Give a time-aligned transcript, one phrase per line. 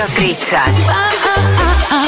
[0.00, 1.19] Rádio 30.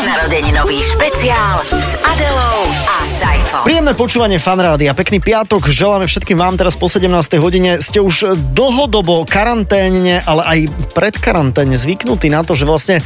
[0.02, 3.62] Narodeninový špeciál s Adelou a Saifom.
[3.62, 7.06] Príjemné počúvanie fanrádia, pekný piatok, želáme všetkým vám teraz po 17.
[7.38, 7.78] hodine.
[7.78, 10.58] Ste už dlhodobo karanténne, ale aj
[10.90, 12.98] pred karanténne zvyknutí na to, že vlastne,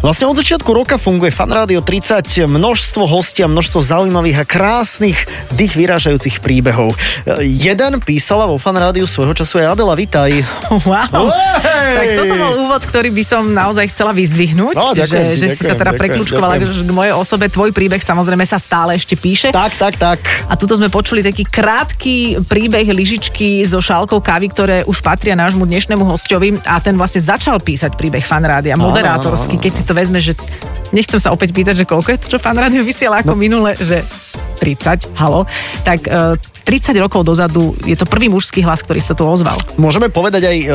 [0.00, 6.40] vlastne od začiatku roka funguje fanrádio 30, množstvo hostia, množstvo zaujímavých a krásnych, dých vyrážajúcich
[6.40, 6.96] príbehov.
[7.44, 10.32] Jeden písala vo fanrádiu svojho času aj Adela, vitaj.
[10.88, 11.28] Wow.
[11.60, 11.92] Hej!
[11.92, 15.48] Tak toto bol úvod, ktorý by som naozaj chcela vyzdvihnúť, No, ďakujem že, ti, že
[15.52, 16.86] si sa ďakujem, teda ďakujem, ďakujem.
[16.86, 17.44] k mojej osobe.
[17.50, 19.48] Tvoj príbeh samozrejme sa stále ešte píše.
[19.50, 20.18] Tak, tak, tak.
[20.46, 25.66] A tuto sme počuli taký krátky príbeh lyžičky so šálkou kávy, ktoré už patria nášmu
[25.66, 30.38] dnešnému hostovi a ten vlastne začal písať príbeh fanrádia, moderátorsky, keď si to vezme, že
[30.94, 33.40] nechcem sa opäť pýtať, že koľko je to, čo fanrádio vysiela ako no.
[33.40, 34.02] minule, že
[34.58, 35.46] 30, halo,
[35.86, 36.34] tak uh,
[36.68, 39.56] 30 rokov dozadu je to prvý mužský hlas, ktorý sa tu ozval.
[39.80, 40.66] Môžeme povedať aj e,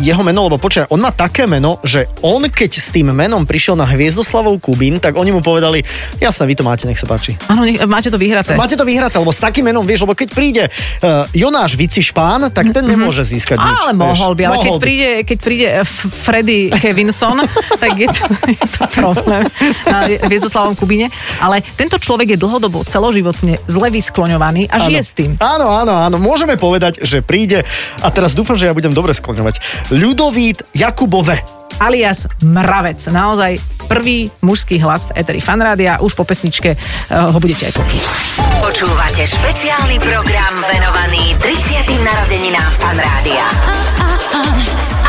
[0.00, 3.76] jeho meno, lebo počkaj, on má také meno, že on keď s tým menom prišiel
[3.76, 5.84] na Hviezdoslavov Kubín, tak oni mu povedali,
[6.16, 7.36] jasné, vy to máte, nech sa páči.
[7.52, 8.56] Áno, máte to vyhraté.
[8.56, 12.72] Máte to vyhraté, lebo s takým menom, vieš, lebo keď príde uh, Jonáš Vicišpán, tak
[12.72, 13.76] ten nemôže získať nič.
[13.84, 14.84] Ale mohol by, ale keď Mohol by.
[14.84, 17.44] príde, keď príde F- Freddy Kevinson,
[17.82, 19.44] tak je to, je to problém
[19.84, 21.12] na Viezoslavom Kubine.
[21.40, 25.08] Ale tento človek je dlhodobo celoživotne zle vyskloňovaný a žije Áno.
[25.08, 25.30] s tým.
[25.38, 26.16] Áno, áno, áno.
[26.18, 27.62] Môžeme povedať, že príde,
[28.00, 29.58] a teraz dúfam, že ja budem dobre skloňovať,
[29.90, 31.40] Ľudovít Jakubove.
[31.78, 33.02] alias Mravec.
[33.10, 35.98] Naozaj prvý mužský hlas v Eteri Fanrádia.
[36.00, 36.78] Už po pesničke eh,
[37.10, 38.02] ho budete aj počuť.
[38.62, 41.84] Počúvate špeciálny program venovaný 30.
[42.00, 43.46] narodeninám Fanrádia.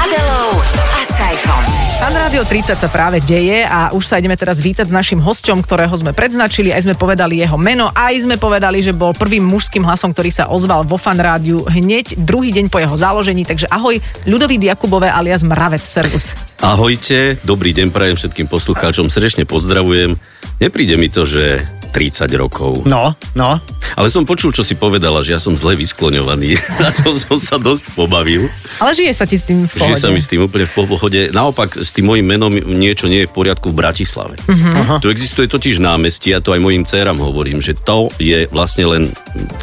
[0.06, 1.64] Adelou a Saifom.
[1.98, 5.66] Fan Rádio 30 sa práve deje a už sa ideme teraz vítať s našim hosťom,
[5.66, 9.82] ktorého sme predznačili, aj sme povedali jeho meno, aj sme povedali, že bol prvým mužským
[9.82, 13.50] hlasom, ktorý sa ozval vo Fan Rádiu hneď druhý deň po jeho založení.
[13.50, 13.98] Takže ahoj,
[14.30, 16.38] Ľudovít Jakubové alias Mravec, servus.
[16.62, 20.22] Ahojte, dobrý deň prajem všetkým poslucháčom, srdečne pozdravujem.
[20.62, 21.66] Nepríde mi to, že
[21.96, 22.84] 30 rokov.
[22.84, 23.56] No, no.
[23.96, 26.60] Ale som počul, čo si povedala, že ja som zle vyskloňovaný.
[26.84, 28.52] Na tom som sa dosť pobavil.
[28.84, 29.96] Ale žije sa ti s tým v pohode.
[29.96, 31.22] Žije sa mi s tým úplne v pohode.
[31.32, 34.36] Naopak, s tým mojim menom niečo nie je v poriadku v Bratislave.
[34.44, 35.00] Uh-huh.
[35.00, 39.04] Tu existuje totiž námestie, ja to aj mojim dcerám hovorím, že to je vlastne len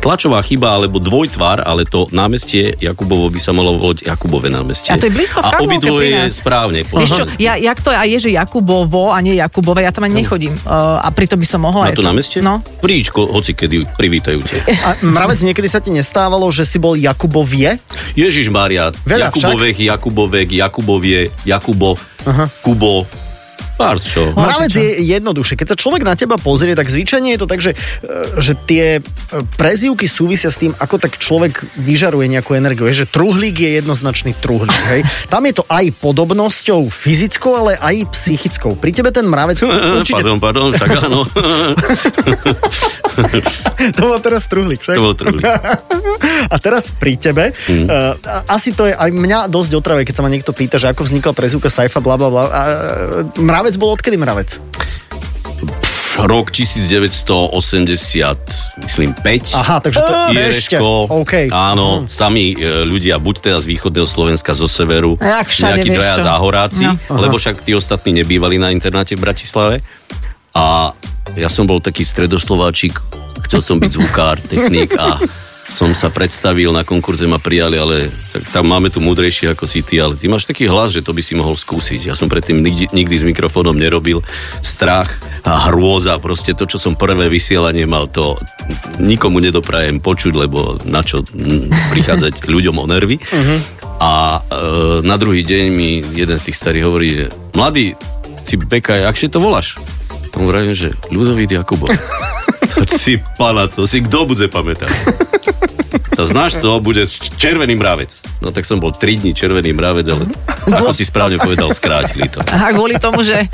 [0.01, 4.97] tlačová chyba alebo dvojtvar, ale to námestie Jakubovo by sa malo volať Jakubové námestie.
[4.97, 6.81] A to je blízko v A obidvoje je správne.
[6.89, 10.25] Vieš čo, ja, jak to aj je, že Jakubovo a nie Jakubové, ja tam ani
[10.25, 10.57] nechodím.
[10.65, 11.91] Uh, a pritom by som mohla.
[11.91, 12.22] Na aj to námestie?
[12.39, 12.63] No.
[12.79, 14.57] Príď, ko- hoci kedy privítajú ťa.
[14.81, 17.79] A Mravec, niekedy sa ti nestávalo, že si bol Jakubovie?
[18.13, 21.99] Ježiš Mária, Veľa Jakubovek, Jakubovek, Jakubovie, Jakubo,
[22.61, 23.05] Kubo,
[23.77, 24.33] pár čo.
[24.37, 25.57] Mravec je jednoduché.
[25.57, 28.99] Keď sa človek na teba pozrie, tak zvyčajne je to tak, že, e, že tie
[28.99, 29.03] e,
[29.57, 32.87] prezývky súvisia s tým, ako tak človek vyžaruje nejakú energiu.
[32.89, 34.83] Je, že truhlík je jednoznačný truhlík.
[34.93, 35.01] Hej?
[35.29, 38.75] Tam je to aj podobnosťou fyzickou, ale aj psychickou.
[38.77, 39.63] Pri tebe ten mravec
[40.03, 40.21] určite...
[40.21, 41.21] Pardon, pardon, však áno.
[43.93, 44.97] To bol teraz truhlík, však?
[44.99, 45.47] to bol truhlík.
[46.53, 47.87] A teraz pri tebe, mm.
[47.87, 48.15] uh,
[48.51, 51.33] asi to je aj mňa dosť otravuje, keď sa ma niekto pýta, že ako vznikla
[51.35, 52.45] prezývka Saifa, bla bla bla.
[52.47, 52.53] Uh,
[53.39, 54.59] mravec bol odkedy mravec?
[56.13, 58.37] Rok 1980,
[58.85, 59.57] myslím 5.
[59.57, 60.21] Aha, takže to je
[60.53, 60.77] ešte.
[60.77, 61.33] Jereško, OK.
[61.49, 66.25] áno, sami e, ľudia, buď teda z východného Slovenska, zo severu, nejakí dvaja čo.
[66.29, 67.17] záhoráci, No.
[67.17, 69.81] lebo však tí ostatní nebývali na internáte v Bratislave.
[70.53, 70.93] A
[71.33, 72.93] ja som bol taký stredoslováčik,
[73.49, 75.17] chcel som byť zvukár, technik a
[75.69, 79.81] som sa predstavil, na konkurze ma prijali, ale tak, tam máme tu múdrejšie ako si
[79.87, 82.11] ty, ale ty máš taký hlas, že to by si mohol skúsiť.
[82.11, 84.27] Ja som predtým nikdy, nikdy s mikrofónom nerobil.
[84.61, 88.37] Strach a hrôza, proste to, čo som prvé vysielanie mal, to
[88.99, 91.23] nikomu nedoprajem počuť, lebo na čo
[91.95, 93.17] prichádzať ľuďom o nervy.
[93.23, 93.59] Uh-huh.
[94.03, 97.25] A e, na druhý deň mi jeden z tých starých hovorí, že
[97.55, 97.95] mladý,
[98.43, 99.79] si bekaj, akšie to voláš?
[100.33, 101.87] A mu vravím, že Ľudovít Jakubo.
[102.75, 105.22] to si pana, to si kto bude pamätať?
[106.13, 107.09] To znáš co, bude
[107.41, 108.13] červený mravec.
[108.45, 110.29] No tak som bol 3 dní červený mravec, ale
[110.69, 112.45] ako si správne povedal, skrátili to.
[112.53, 113.49] Aha, kvôli tomu, že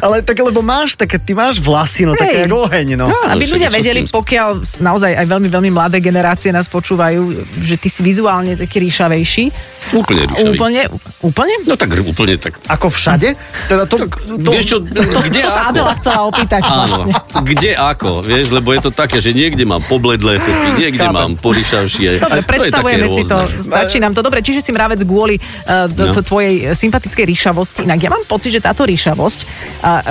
[0.00, 3.08] Ale tak, lebo máš také, ty máš vlasy, no také oheň, no.
[3.26, 4.48] aby však ľudia vedeli, pokiaľ
[4.80, 7.22] naozaj aj veľmi, veľmi mladé generácie nás počúvajú,
[7.60, 9.44] že ty si vizuálne taký ríšavejší.
[9.92, 10.48] Úplne ríšavý.
[10.54, 10.82] Úplne?
[11.22, 11.54] Úplne?
[11.66, 12.58] No tak úplne tak.
[12.68, 13.34] Ako všade?
[13.66, 15.70] Teda to, to, Vieš čo, To, kde to sa ako?
[15.74, 17.12] Adela chcela opýtať Áno, vlastne.
[17.42, 21.16] kde ako, vieš, lebo je to také, že niekde mám pobledlé pepy, niekde Chápem.
[21.16, 22.20] mám porišavšie.
[22.20, 24.20] Dobre, predstavujeme si to, stačí nám to.
[24.22, 26.14] Dobre, čiže si mravec kvôli uh, do, No.
[26.14, 26.22] no.
[26.22, 27.80] tvojej sympatickej ríšavosti.
[27.82, 29.38] Inak ja mám pocit, že táto ríšavosť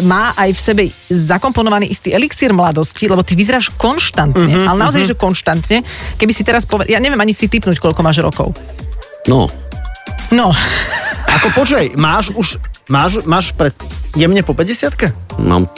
[0.04, 4.78] má aj v sebe zakomponovaný istý elixír mladosti, lebo ty vyzeráš konštantne, Mhm, uh-huh, ale
[4.84, 5.16] naozaj, uh-huh.
[5.16, 5.78] že konštantne.
[6.20, 8.54] Keby si teraz povedal, ja neviem ani si typnúť, koľko máš rokov.
[9.28, 9.48] No,
[10.32, 10.56] No,
[11.40, 12.58] Ako počkaj, máš už,
[12.90, 13.76] máš, máš pred
[14.18, 15.70] jemne po 50 Mám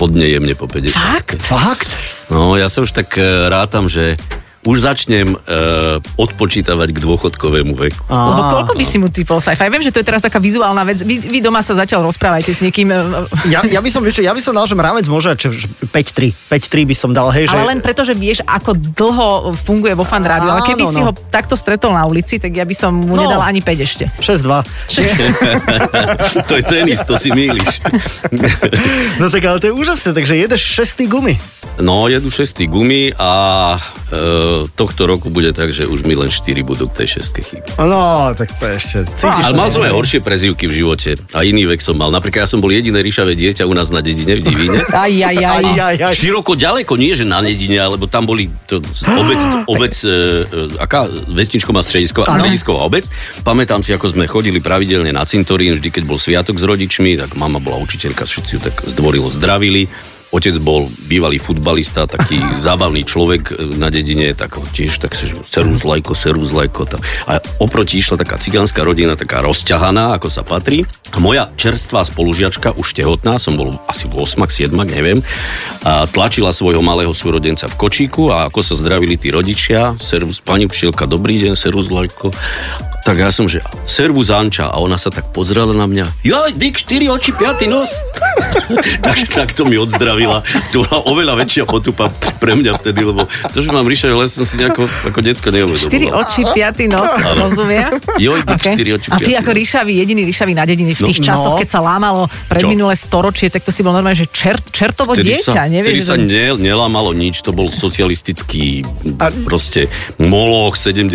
[0.00, 0.92] hodne jemne po 50.
[0.92, 1.38] Fakt?
[1.40, 1.90] Fakt?
[2.28, 4.20] No, ja sa už tak e, rátam, že
[4.68, 8.02] už začnem uh, odpočítavať k dôchodkovému veku.
[8.04, 9.64] Lebo koľko by si mu typol sci-fi?
[9.66, 11.00] Viem, že to je teraz taká vizuálna vec.
[11.00, 12.92] Vy, vy doma sa zatiaľ rozprávajte s niekým.
[12.92, 12.96] e,
[13.48, 16.52] Ja, ja by som, vieš ja by som dal, že mravec môže, čo, že 5-3.
[16.52, 17.56] 5-3 by som dal, hej, že...
[17.56, 20.52] Ale len preto, že vieš, ako dlho funguje vo fan rádiu.
[20.52, 21.06] Ale keby Áno, si no.
[21.08, 23.24] ho takto stretol na ulici, tak ja by som mu No.
[23.24, 24.04] nedala ani 5 ešte.
[24.20, 24.68] 6-2.
[26.48, 27.80] to je tenis, to si mýliš.
[29.16, 31.38] No tak ale to je úžasné, takže jedeš šestý gumy.
[31.78, 33.30] No, jedu šestý gumy a
[34.10, 37.76] e, tohto roku bude tak, že už mi len 4 budú k tej šestke chýbať.
[37.78, 39.06] No, tak to ešte...
[39.14, 42.08] Cítiš Ale mal som aj horšie prezývky v živote a iný vek som mal.
[42.08, 44.80] Napríklad ja som bol jediné ríšavé dieťa u nás na dedine v Divíne.
[44.94, 45.64] Aj, aj, aj.
[45.78, 46.14] Aj, aj.
[46.16, 49.40] Široko ďaleko, nie že na dedine, alebo tam boli to, obec,
[49.74, 53.06] obec e, e, aká vesničková stredisko, stredisková obec.
[53.44, 57.36] Pamätám si, ako sme chodili pravidelne na cintorín, vždy keď bol sviatok s rodičmi, tak
[57.36, 59.86] mama bola učiteľka, všetci ju tak zdvorilo zdravili.
[60.28, 62.36] Otec bol bývalý futbalista, taký
[62.66, 66.84] zábavný človek e, na dedine, tak tiež tak serus lajko, serus lajko.
[66.84, 67.00] Tam.
[67.24, 70.84] A oproti išla taká cigánska rodina, taká rozťahaná, ako sa patrí.
[71.12, 75.24] A moja čerstvá spolužiačka, už tehotná, som bol asi v 8 7 neviem,
[75.82, 80.68] a tlačila svojho malého súrodenca v kočíku a ako sa zdravili tí rodičia, servus, pani
[80.68, 82.30] učiteľka, dobrý deň, servus lajko.
[83.00, 86.20] Tak ja som, že servus Anča a ona sa tak pozrela na mňa.
[86.22, 87.88] Ja, Dick, 4 oči, 5 nos.
[89.00, 90.44] tak, tak to mi odzdravila.
[90.70, 94.44] To bola oveľa väčšia potupa pre mňa vtedy, lebo to, že mám ríša, ale som
[94.44, 95.88] si nejako ako decko neuvedomoval.
[95.88, 97.96] Štyri oči, piatý nos, rozumiem?
[98.16, 98.74] Joj, Dick, Okay.
[98.74, 101.26] štyri oči, A ty ako ríšavý, jediný ríšavý na dedine v tých No.
[101.28, 102.68] časoch, keď sa lámalo pred Čo?
[102.68, 105.86] minulé storočie, tak to si bol normálne, že čert, čertovo Vtedy dieťa, sa, nevieš?
[105.86, 108.82] vtedy sa že- ne, nelámalo nič, to bol socialistický
[109.16, 109.30] a...
[109.40, 109.86] proste
[110.18, 111.14] moloch 70.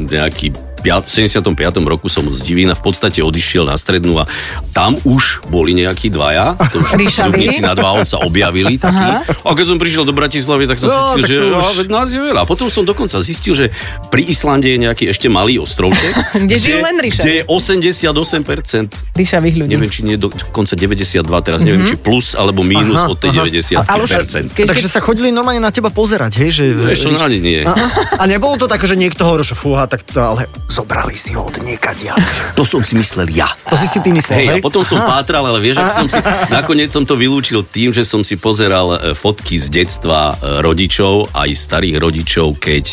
[0.00, 1.44] nejaký 75.
[1.82, 4.24] roku som z Divína v podstate odišiel na strednú a
[4.72, 9.08] tam už boli nejakí dvaja, to už na dva sa objavili takí.
[9.44, 11.46] A keď som prišiel do Bratislavy, tak som No, zistil, tak že to
[11.86, 12.40] už- nás je veľa.
[12.42, 13.66] A potom som dokonca zistil, že
[14.08, 16.12] pri Islande je nejaký ešte malý ostrovček,
[16.46, 19.70] Kde žijú len kde je 88% Ríšavých ľudí.
[19.70, 23.44] neviem, či nie dokonca 92, teraz neviem, či plus alebo mínus Aha, od tej aha.
[23.44, 24.12] 90 Ale už-
[24.50, 26.50] keď- Takže sa chodili normálne na teba pozerať, hej?
[26.50, 26.64] Že,
[27.10, 27.60] na nie.
[27.62, 27.74] a,
[28.16, 31.42] a nebolo to také, že niekto hovorí, že fúha, tak to, ale zobrali si ho
[31.42, 32.14] od niekadia.
[32.54, 33.50] To som si myslel ja.
[33.66, 34.60] To si si ty myslel, Hej, hej?
[34.60, 36.22] a potom som pátral, ale vieš, ako som si,
[36.54, 41.34] nakoniec som to vylúčil tým, že som si pozeral e, fotky z detstva e, rodičov,
[41.34, 42.84] aj starých rodičov, keď,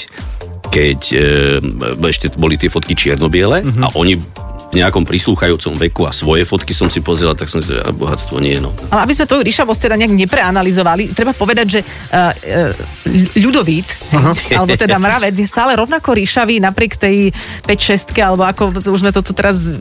[0.68, 1.18] keď e,
[2.04, 3.82] ešte boli tie fotky čiernobiele Mhm.
[3.86, 4.18] a oni
[4.68, 8.40] v nejakom prislúchajúcom veku a svoje fotky som si pozeral, tak som si a bohatstvo
[8.44, 8.76] nie, no.
[8.92, 13.88] Ale aby sme tvoju ríšavosť teda nejak nepreanalizovali, treba povedať, že uh, uh, ľudovít,
[14.52, 17.32] alebo teda mravec, je stále rovnako ríšavý napriek tej
[17.64, 19.72] 5-6, alebo ako už sme to tu teraz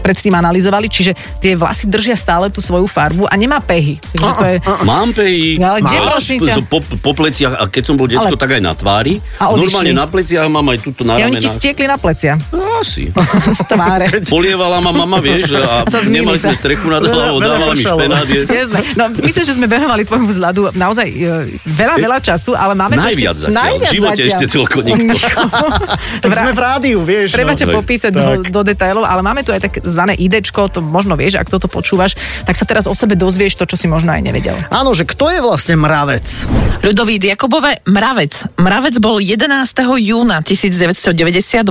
[0.00, 1.12] predtým analyzovali, čiže
[1.42, 4.00] tie vlasy držia stále tú svoju farbu a nemá pehy.
[4.00, 4.56] Takže to je...
[4.88, 6.54] Mám pehy, Ale kde, mám prosím ťa?
[6.64, 9.20] po, po pleciach, a keď som bol decko, Ale- tak aj na tvári.
[9.42, 9.68] A odišli?
[9.68, 12.40] Normálne na pleciach mám aj túto na Ja, oni ti stiekli na plecia
[12.78, 13.10] Asi.
[13.58, 13.97] z tváre.
[14.28, 16.50] Polievala ma mama, vieš, a A nemali sa.
[16.50, 18.70] sme strechu nad hlavou, dávala mi špenát jesť.
[18.94, 21.26] No, myslím, že sme venovali tvojmu vzhľadu naozaj e,
[21.66, 23.50] veľa, veľa času, ale máme tu Najviac ešte...
[23.50, 23.78] zatiaľ.
[23.78, 25.16] V živote ešte toľko nikto.
[26.18, 27.32] Tak sme v rádiu, vieš.
[27.32, 27.58] Treba no.
[27.58, 28.50] ťa popísať do, Tak.
[28.50, 32.18] do detailov, ale máme tu aj tak zvané idečko, to možno vieš, ak toto počúvaš,
[32.44, 34.56] tak sa teraz o sebe dozvieš to, čo si možno aj nevedel.
[34.68, 36.26] Áno, že kto je vlastne mravec?
[36.84, 38.58] Ľudovít Jakubové Mravec.
[38.60, 39.48] Mravec bol 11.
[40.02, 41.14] júna 1990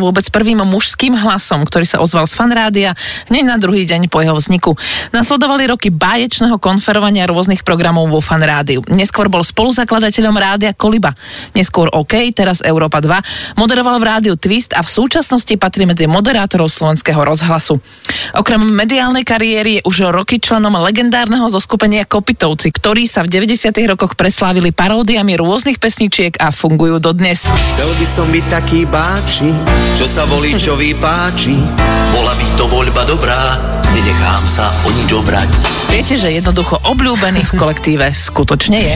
[0.01, 2.95] vôbec prvým mužským hlasom, ktorý sa ozval z fanrádia
[3.29, 4.73] hneď na druhý deň po jeho vzniku.
[5.11, 8.81] Nasledovali roky báječného konferovania rôznych programov vo fanrádiu.
[8.87, 11.13] Neskôr bol spoluzakladateľom rádia Koliba.
[11.53, 13.59] Neskôr OK, teraz Európa 2.
[13.59, 17.77] Moderoval v rádiu Twist a v súčasnosti patrí medzi moderátorov slovenského rozhlasu.
[18.33, 23.75] Okrem mediálnej kariéry je už roky členom legendárneho zoskupenia Kopitovci, ktorí sa v 90.
[23.91, 27.49] rokoch preslávili paródiami rôznych pesničiek a fungujú dodnes.
[27.49, 29.51] Chcel by som byť taký báčny,
[29.99, 32.06] čo sa voličovi páči.
[32.17, 33.61] Bola by to voľba dobrá,
[33.93, 35.53] nenechám sa o nič obrať.
[35.93, 38.95] Viete, že jednoducho obľúbený v kolektíve skutočne je.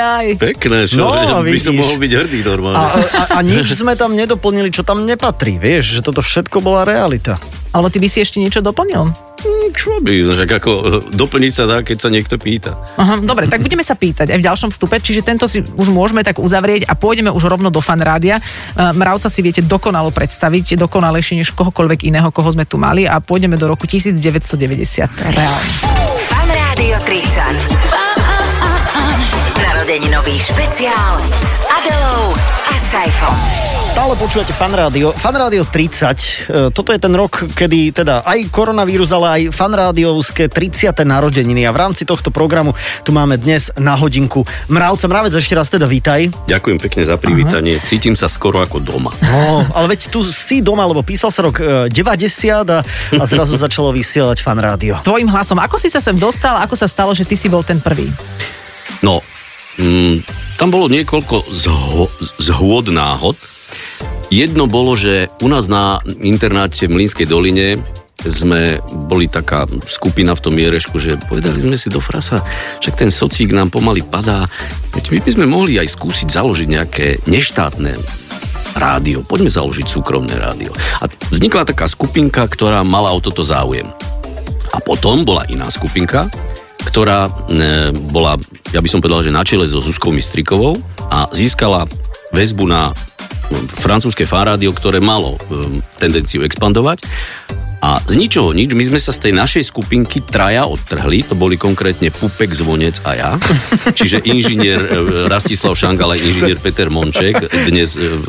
[0.00, 0.40] Jaj.
[0.40, 1.04] Pekné, čo?
[1.04, 2.88] No, ja by som mohol byť hrdý A, normálne.
[3.12, 7.36] a, a nič sme tam nedoplnili, čo tam nepatrí, vieš, že toto všetko bola realita.
[7.72, 9.08] Alebo ty by si ešte niečo doplnil?
[9.42, 10.12] Hm, Čo by?
[10.28, 12.76] No, Však ako eh, doplniť sa dá, keď sa niekto pýta.
[13.00, 16.22] Aha, dobre, tak budeme sa pýtať aj v ďalšom vstupe, čiže tento si už môžeme
[16.22, 18.38] tak uzavrieť a pôjdeme už rovno do fanrádia.
[18.38, 18.42] E,
[18.92, 23.56] Mravca si viete dokonalo predstaviť, dokonalejšie než kohokoľvek iného, koho sme tu mali a pôjdeme
[23.58, 25.08] do roku 1990.
[25.32, 25.70] Reálne.
[26.28, 28.12] Fan Rádio 30.
[29.58, 33.36] Narodeninový špeciál s Adelou a Saifom.
[33.92, 35.12] Stále počúvate Fan Rádio.
[35.12, 35.92] Fan Rádio 30.
[36.08, 36.12] E,
[36.72, 40.96] Toto je ten rok, kedy teda aj koronavírus, ale aj Fan Rádiovské 30.
[41.04, 41.68] narodeniny.
[41.68, 42.72] A v rámci tohto programu
[43.04, 45.04] tu máme dnes na hodinku Mravca.
[45.04, 46.32] Mravec, ešte raz teda vítaj.
[46.48, 47.76] Ďakujem pekne za privítanie.
[47.84, 49.12] Cítim sa skoro ako doma.
[49.20, 52.80] No, ale veď tu si doma, lebo písal sa rok e, 90 a,
[53.20, 55.04] a zrazu začalo vysielať Fan Rádio.
[55.04, 55.60] Tvojim hlasom.
[55.60, 56.56] Ako si sa sem dostal?
[56.64, 58.08] Ako sa stalo, že ty si bol ten prvý?
[59.04, 59.20] No,
[59.78, 60.14] mm,
[60.60, 63.36] tam bolo niekoľko zho- zhôd náhod.
[64.32, 67.76] Jedno bolo, že u nás na internáte v Mlínskej doline
[68.22, 68.78] sme
[69.10, 72.38] boli taká skupina v tom Mierešku, že povedali sme si do frasa,
[72.78, 74.46] však ten socík nám pomaly padá,
[74.94, 77.98] veď my by sme mohli aj skúsiť založiť nejaké neštátne
[78.78, 80.70] rádio, poďme založiť súkromné rádio.
[81.02, 83.90] A vznikla taká skupinka, ktorá mala o toto záujem.
[84.72, 86.32] A potom bola iná skupinka,
[86.86, 87.30] ktorá e,
[88.12, 88.36] bola,
[88.74, 90.76] ja by som povedal, že na čele so Zuzkou Mistrikovou
[91.12, 91.86] a získala
[92.32, 92.90] väzbu na
[93.84, 97.04] francúzske fanrádio, ktoré malo um, tendenciu expandovať.
[97.82, 101.58] A z ničoho nič, my sme sa z tej našej skupinky traja odtrhli, to boli
[101.58, 103.30] konkrétne Pupek, Zvonec a ja.
[103.98, 104.90] Čiže inžinier e,
[105.26, 108.22] Rastislav Šangal a inžinier Peter Monček, dnes e,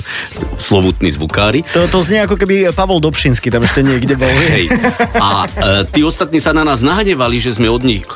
[0.58, 1.62] slovutní zvukári.
[1.70, 4.34] To, to znie ako keby Pavol Dobšinský tam ešte niekde bol.
[4.50, 4.74] Hej.
[5.22, 5.50] A e,
[5.86, 8.10] tí ostatní sa na nás nahnevali, že sme od nich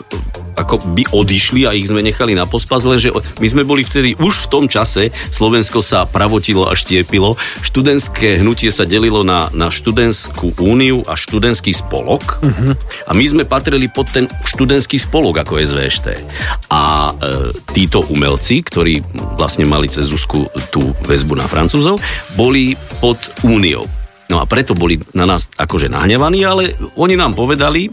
[0.58, 4.50] ako by odišli a ich sme nechali na pospas, lenže my sme boli vtedy už
[4.50, 10.58] v tom čase, Slovensko sa pravotilo a štiepilo, študentské hnutie sa delilo na, na študentskú
[10.58, 12.74] úniu a študentský spolok uh-huh.
[13.08, 16.08] a my sme patrili pod ten študentský spolok ako SVŠT.
[16.74, 19.06] A e, títo umelci, ktorí
[19.38, 22.02] vlastne mali cez Zuzku tú väzbu na Francúzov,
[22.34, 23.86] boli pod úniou.
[24.28, 27.88] No a preto boli na nás akože nahnevaní, ale oni nám povedali,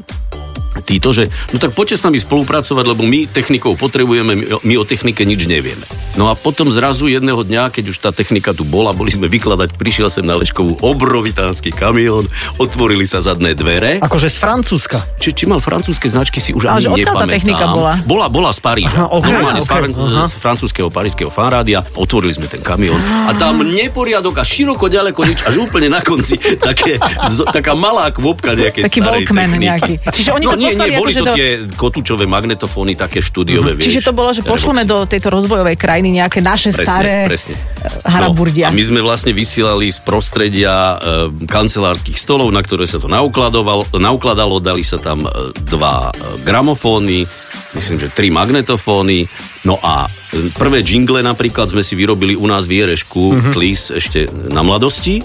[0.81, 5.23] títo, že no tak poďte s nami spolupracovať, lebo my technikov potrebujeme, my o- technike
[5.23, 5.87] nič nevieme.
[6.15, 9.75] No a potom zrazu jedného dňa, keď už tá technika tu bola, boli sme vykladať,
[9.75, 12.27] prišiel sem na Leškovú obrovitánsky kamión,
[12.57, 13.99] otvorili sa zadné dvere.
[13.99, 14.99] Akože z Francúzska.
[15.17, 17.31] Či, či mal francúzske značky, si už ani odkiaľ tá nepamätám.
[17.33, 17.93] technika bola?
[18.05, 18.95] Bola, bola z Paríža.
[18.97, 20.25] Aha, ok, Normálne z, far- aha.
[20.25, 21.83] z francúzského parížského fanrádia.
[21.95, 26.39] Otvorili sme ten kamión a tam neporiadok a široko ďaleko nič, až úplne na konci
[26.69, 29.65] také, z, taká malá kvopka nejakej Taký starej Walkman techniky.
[29.65, 29.93] nejaký.
[30.07, 33.77] Čiže oni no to nie, nie, boli akože to do- tie kotúčové magnetofóny, také štúdiové,
[33.77, 33.87] vieš.
[33.91, 37.55] Čiže to bolo, že pošleme do tejto rozvojovej krajiny nejaké naše Presne, staré presne.
[37.55, 38.69] eh, haraburdia.
[38.69, 40.97] No, a my sme vlastne vysielali z prostredia e,
[41.45, 46.11] kancelárskych stolov, na ktoré sa to naukladalo, dali sa tam e, dva
[46.43, 47.27] gramofóny,
[47.75, 49.27] myslím, že tri magnetofóny,
[49.67, 50.07] no a
[50.55, 53.53] prvé jingle napríklad sme si vyrobili u nás v Jerešku, mm-hmm.
[53.55, 55.21] Tlis, ešte na mladosti,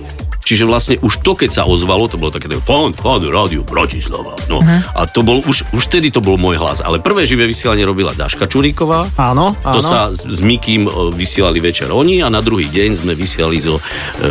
[0.50, 4.34] Čiže vlastne už to, keď sa ozvalo, to bolo také ten fond, fond, rádio Bratislava.
[4.50, 4.82] No, uh-huh.
[4.98, 6.82] a to bol, už, už vtedy to bol môj hlas.
[6.82, 9.06] Ale prvé živé vysielanie robila Daška Čuríková.
[9.14, 9.86] Áno, To áno.
[9.86, 13.82] sa s Mikým e, vysielali večer oni a na druhý deň sme vysielali so e,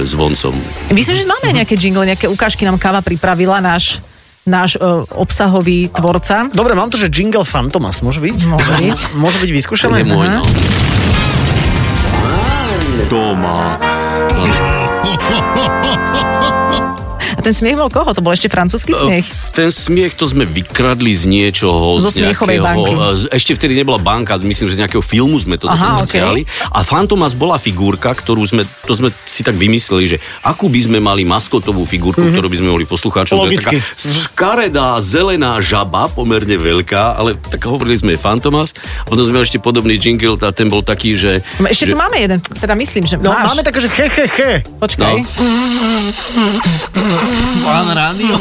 [0.03, 0.51] zvoncom.
[0.91, 4.03] Myslím, že máme nejaké jingle, nejaké ukážky nám Káva pripravila, náš,
[4.43, 6.51] náš uh, obsahový tvorca.
[6.51, 8.39] Dobre, mám to, že jingle Fantomas, môže byť?
[8.43, 8.99] Môže byť.
[9.23, 10.03] Môže byť To vyskúšané?
[10.03, 10.43] je môj, no.
[17.39, 18.11] A ten smiech bol koho?
[18.11, 19.23] To bol ešte francúzsky smiech?
[19.55, 22.03] Ten smiech to sme vykradli z niečoho.
[22.03, 22.99] Zo z smiechovej banky.
[23.31, 26.43] Ešte vtedy nebola banka, myslím, že z nejakého filmu sme to Aha, stiahli.
[26.75, 30.99] A Fantomas bola figurka, ktorú sme, to sme si tak vymysleli, že akú by sme
[30.99, 32.35] mali maskotovú figurku, mm-hmm.
[32.35, 33.39] ktorú by sme mohli poslucháčom.
[33.39, 33.79] To je Logicky.
[33.79, 38.75] taká škaredá zelená žaba, pomerne veľká, ale tak hovorili sme Fantomas.
[39.07, 41.39] Potom sme mali ešte podobný jingle, a ten bol taký, že...
[41.63, 43.55] Ešte že, tu máme jeden, teda myslím, že No, máš.
[43.55, 44.51] máme také, že he, he, he.
[44.83, 45.15] Počkaj.
[45.15, 45.23] No.
[47.63, 48.35] Pán rádio.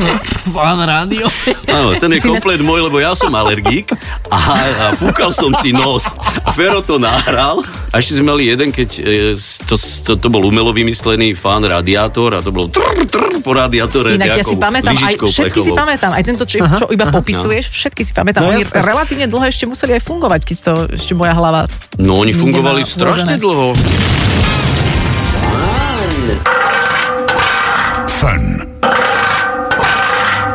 [0.56, 1.26] Pán rádio.
[1.70, 3.90] Áno, ten je Si komplet môj, lebo ja som alergík
[4.28, 6.10] a, a fúkal som si nos.
[6.54, 9.34] Fero to nahral a ešte sme mali jeden, keď e,
[9.64, 14.16] to, to, to bol umelo vymyslený fan radiátor a to bolo trr, trr po radiátore
[14.16, 15.76] Inak ja si pamätám, aj všetky si plechovou.
[15.76, 18.48] pamätám, aj tento, čo, čo iba popisuješ, všetky si pamätám.
[18.48, 18.80] No Oni jasné.
[18.80, 21.68] relatívne dlho ešte museli aj fungovať, keď to ešte moja hlava
[22.00, 23.76] No oni fungovali strašne dlho.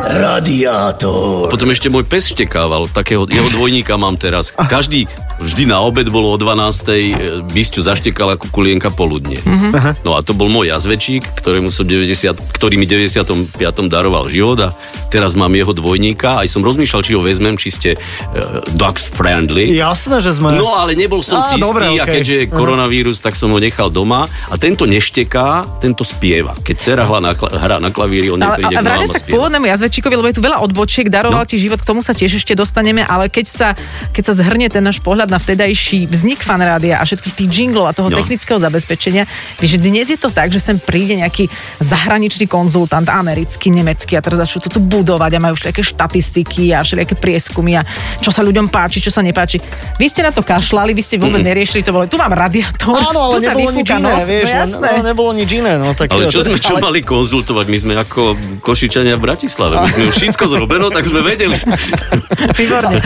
[0.10, 1.54] Radiátor.
[1.54, 4.50] Potom ešte môj pes štekával, takého, jeho dvojníka mám teraz.
[4.58, 5.06] Každý,
[5.38, 7.46] vždy na obed bolo o 12.
[7.46, 9.38] Bysťu zaštekal ako kulienka poludne.
[9.38, 10.02] Mm-hmm.
[10.02, 13.54] No a to bol môj jazvečík, ktorému som 90, ktorý mi 95.
[13.86, 14.70] daroval život a
[15.14, 16.42] teraz mám jeho dvojníka.
[16.42, 19.70] Aj som rozmýšľal, či ho vezmem, či ste uh, dogs friendly.
[19.78, 20.58] Jasné, že sme...
[20.58, 23.62] No ale nebol som Á, si istý dobre, a keďže je koronavírus, tak som ho
[23.62, 26.58] nechal doma a tento nešteká, tento spieva.
[26.58, 29.06] Keď dcera hrá na, kla- hrá na klavíri, on Ale, nepríde a k nám a
[29.06, 29.34] sa k spieva.
[29.38, 31.46] pôvodnému jazvečíkovi, Číkovi, lebo je tu veľa odbočiek, daroval No.
[31.46, 33.68] ti život, k tomu sa tiež ešte dostaneme, ale keď sa,
[34.10, 37.94] keď sa zhrnie ten náš pohľad na vtedajší vznik fanrádia a všetkých tých jinglov a
[37.94, 38.16] toho No.
[38.16, 39.28] technického zabezpečenia,
[39.60, 44.40] vieš, dnes je to tak, že sem príde nejaký zahraničný konzultant, americký, nemecký a teraz
[44.42, 47.84] začnú to tu budovať a majú všelijaké štatistiky a všelijaké prieskumy a
[48.18, 49.60] čo sa ľuďom páči, čo sa nepáči.
[49.96, 53.20] Vy ste na to kašľali, vy ste vôbec neriešili to, bolo, tu mám radiátor, Áno,
[53.26, 54.88] ale tu sa nebolo nič iné, nos, vieš, no, len, jasné.
[54.90, 55.72] no, nebolo nič iné.
[55.76, 57.66] No, tak, Ale čo to- sme čo ale- mali konzultovať?
[57.68, 58.22] My sme ako
[58.62, 59.76] Košičania v Bratislave.
[59.76, 61.56] My sme už všetko zrobeno, tak sme vedeli.
[62.56, 63.02] Výborne.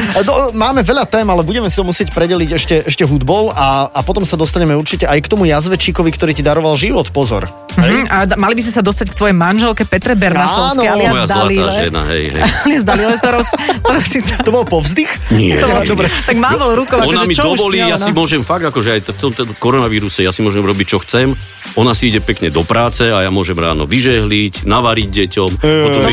[0.54, 4.24] Máme veľa tém, ale budeme si to musieť predeliť ešte, ešte hudbou a, a potom
[4.24, 7.10] sa dostaneme určite aj k tomu jazvečíkovi, ktorý ti daroval život.
[7.10, 7.48] Pozor.
[7.74, 11.74] Mhm, a da- mali by sme sa dostať k tvojej manželke Petre Bernasovskej, alias Dalile.
[11.90, 12.42] žena, hej, hej.
[12.70, 14.38] Alias Dalile, s ktorou, s ktorou si sa...
[14.46, 15.10] To bol povzdych?
[15.34, 16.08] Nie, To nie, dobre.
[16.30, 19.20] Tak mávol rukou, Ona akože mi dovolí, si, ja si môžem fakt, akože aj v
[19.20, 21.34] tomto koronavíruse, ja si môžem robiť, čo chcem.
[21.74, 26.10] Ona si ide pekne do práce a ja môžem ráno vyžehliť, navariť deťom, potom To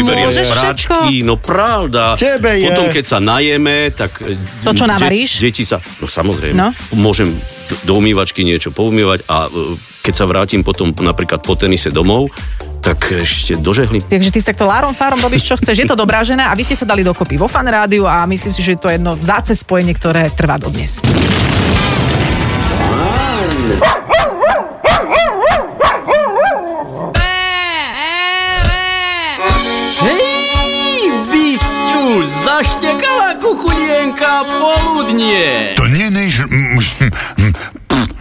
[0.62, 2.14] môžeš práčky, no pravda.
[2.14, 2.67] Tebe je.
[2.67, 4.11] Potom, keď sa najeme, tak...
[4.21, 5.31] e, To, čo de- navaríš?
[5.38, 6.69] Deti sa, no samozrejme, No.
[6.93, 7.33] môžem
[7.83, 12.33] do, umývačky niečo poumývať a e, keď sa vrátim potom napríklad po tenise domov,
[12.81, 14.00] tak ešte dožehlim.
[14.02, 15.76] Takže ty si takto lárom fárom robíš, čo chceš.
[15.76, 18.49] Je to dobrá žena a vy ste sa dali dokopy vo fan rádiu a myslím
[18.50, 21.05] si, že to je jedno vzáce spojenie, ktoré trvá dodnes.
[34.44, 35.75] Poludnie.
[35.76, 36.44] To nie než...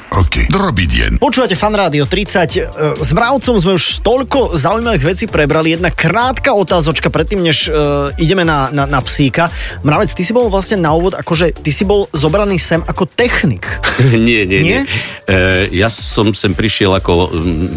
[0.09, 1.13] OK, drobiť jen.
[1.21, 2.57] Počúvate Fan Rádio 30.
[2.57, 2.65] E,
[2.97, 5.77] S Mravcom sme už toľko zaujímavých vecí prebrali.
[5.77, 9.53] Jedna krátka otázočka predtým, než uh, ideme na, na, na psíka.
[9.85, 13.69] Mravec, ty si bol vlastne na úvod, akože ty si bol zobraný sem ako technik.
[14.17, 14.61] nie, nie, Nie?
[14.65, 14.79] nie.
[15.29, 17.67] E, ja som sem prišiel ako mm,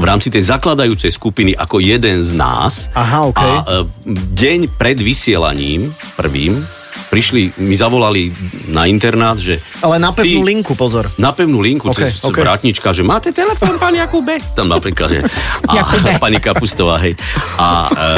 [0.00, 2.88] v rámci tej zakladajúcej skupiny ako jeden z nás.
[2.96, 3.36] Aha, OK.
[3.36, 3.84] A e,
[4.32, 6.64] deň pred vysielaním prvým
[7.08, 8.30] prišli, mi zavolali
[8.70, 9.62] na internát, že...
[9.80, 11.06] Ale na pevnú ty- linku, pozor.
[11.16, 12.42] Na pevnú linku, OK, cez, cez OK.
[12.42, 14.36] vrátnička, že máte telefón, pán Jakube?
[14.54, 15.20] Tam napríklad, že...
[15.70, 15.82] A,
[16.18, 17.14] pani Kapustová, hej.
[17.56, 18.08] A e,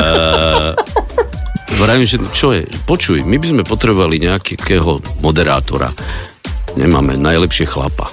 [1.78, 2.64] vravím, že čo je?
[2.88, 5.92] Počuj, my by sme potrebovali nejakého moderátora.
[6.74, 8.08] Nemáme najlepšie chlapa.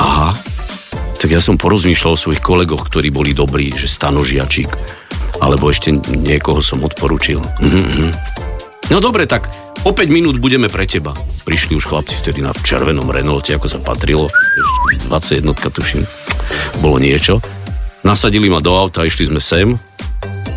[0.00, 0.32] Aha.
[1.20, 4.72] Tak ja som porozmýšľal o svojich kolegoch, ktorí boli dobrí, že Stano Žiačík.
[5.44, 7.40] Alebo ešte niekoho som odporučil.
[7.60, 8.10] Mhm, mhm.
[8.90, 9.46] No dobre, tak
[9.86, 11.14] o 5 minút budeme pre teba.
[11.46, 14.26] Prišli už chlapci vtedy na červenom Renaulte, ako sa patrilo.
[14.26, 15.06] Ešte
[15.46, 16.02] 21 tuším.
[16.82, 17.38] Bolo niečo.
[18.02, 19.78] Nasadili ma do auta, išli sme sem.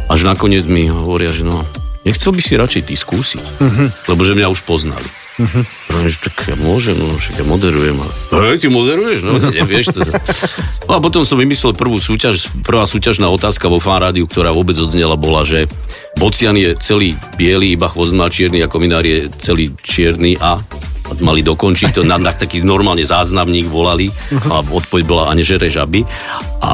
[0.10, 1.62] Až nakoniec mi hovoria, že no,
[2.10, 3.44] nechcel by si radšej ty skúsiť.
[4.10, 5.06] Lebo že mňa už poznali.
[5.34, 5.66] Uh-huh.
[6.06, 7.98] že tak ja môžem, no však ja moderujem.
[7.98, 8.06] A,
[8.54, 9.26] hej, ty moderuješ?
[9.26, 9.94] No, nevieš.
[9.94, 10.02] To...
[10.90, 14.78] No a potom som vymyslel prvú súťaž, prvá súťažná otázka vo fan rádiu, ktorá vôbec
[14.78, 15.66] odznela, bola, že
[16.18, 20.56] Bocian je celý biely, iba chvost má čierny a kominár je celý čierny a
[21.20, 24.10] mali dokončiť to, na, na taký normálne záznamník volali
[24.50, 26.02] a odpoveď bola a nežere žaby.
[26.64, 26.72] A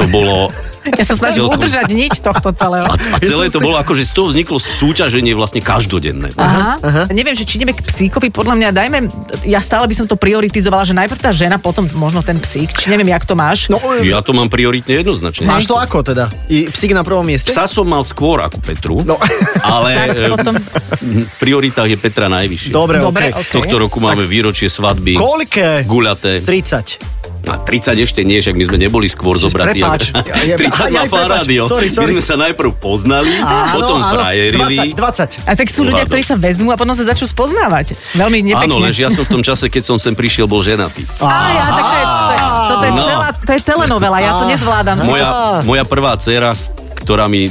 [0.00, 0.48] to bolo
[0.82, 1.56] Ja sa snažím Celkom.
[1.56, 2.84] udržať niť tohto celého.
[2.84, 6.32] a, a celé to bolo ako, že z toho vzniklo súťaženie vlastne každodenné.
[6.34, 7.02] Aha, aha.
[7.10, 8.98] Neviem, že či ideme k psíkovi, podľa mňa dajme,
[9.44, 12.88] ja stále by som to prioritizovala, že najprv tá žena, potom možno ten psík, či
[12.88, 13.68] neviem, jak to máš.
[13.68, 15.44] No, e, Ja to mám prioritne jednoznačne.
[15.44, 16.32] máš to ako teda?
[16.46, 17.50] I psík na prvom mieste?
[17.50, 19.20] Psa som mal skôr ako Petru, No.
[19.60, 20.56] ale Tak e, potom-
[20.98, 22.70] v prioritách je Petra najvyššie.
[22.70, 23.38] Dobre, Dobre, OK.
[23.38, 23.52] ok.
[23.54, 25.84] Tohto roku máme výročie svadby, Koľké?
[25.84, 26.40] guľaté.
[26.40, 27.19] 30.
[27.42, 29.80] A 30 ešte nie, však my sme neboli skôr zobratí.
[29.80, 30.12] prepáč.
[30.12, 31.36] ale- Ja- ja- 30 aj- má fan prepáč.
[31.40, 31.62] rádio.
[31.64, 32.12] Sorry, sorry.
[32.12, 33.32] My sme sa najprv poznali,
[33.72, 34.76] potom frajerili.
[34.86, 35.40] 20, 20.
[35.42, 37.96] A tak sú ľudia, ktorí sa vezmú a potom sa začnú spoznávať.
[38.12, 38.66] Veľmi nepekne.
[38.66, 41.08] Áno, lenže ja som v tom čase, keď som sem prišiel, bol ženatý.
[41.16, 43.04] Á, ja, tak to je, to je, toto je, No.
[43.04, 44.96] celá, to je telenovela, ja to nezvládam.
[45.00, 45.28] Moja,
[45.62, 46.52] moja prvá dcera,
[47.00, 47.48] ktorá mi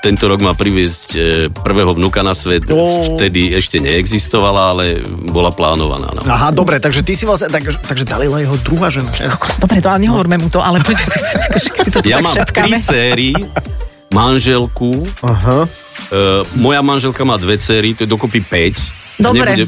[0.00, 3.16] tento rok má priviesť e, prvého vnuka na svet, Ó.
[3.16, 4.84] vtedy ešte neexistovala, ale
[5.32, 6.12] bola plánovaná.
[6.12, 6.20] No.
[6.28, 9.10] Aha, dobre, takže ty si vlastne, tak, takže Dalila jeho druhá žena.
[9.58, 11.18] Dobre, to ale nehovorme mu to, ale poďme si,
[11.84, 12.76] si to tu Ja tak mám šepkáme.
[12.76, 13.30] tri céry,
[14.12, 15.66] manželku, Aha.
[15.66, 16.18] e,
[16.56, 19.05] moja manželka má dve céry, to je dokopy 5.
[19.16, 19.64] Dobre.